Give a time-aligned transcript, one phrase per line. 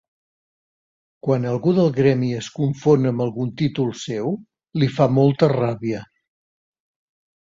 [1.25, 4.33] Quan algú del gremi es confon amb algun títol seu
[4.83, 6.01] li fa molta ràbia.